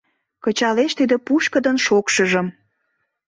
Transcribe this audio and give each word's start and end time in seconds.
Кычалеш 0.43 0.91
тиде 0.99 1.15
пушкыдын 1.25 1.77
шокшыжым 1.85 2.47